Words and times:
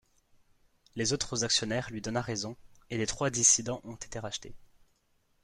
Les 0.95 1.13
autres 1.13 1.43
actionnaires 1.43 1.91
lui 1.91 2.01
donna 2.01 2.21
raison 2.21 2.55
et 2.89 2.97
les 2.97 3.05
trois 3.05 3.29
dissidents 3.29 3.81
ont 3.83 3.93
été 3.97 4.17
rachetés. 4.17 4.55